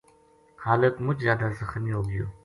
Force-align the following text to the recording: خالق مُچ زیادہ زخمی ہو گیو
خالق 0.61 0.95
مُچ 1.05 1.17
زیادہ 1.25 1.47
زخمی 1.59 1.91
ہو 1.95 2.01
گیو 2.09 2.27